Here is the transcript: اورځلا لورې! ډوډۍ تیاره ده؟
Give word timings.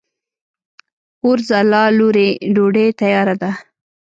اورځلا 1.25 1.83
لورې! 1.97 2.29
ډوډۍ 2.53 2.87
تیاره 2.99 3.35
ده؟ 3.41 3.51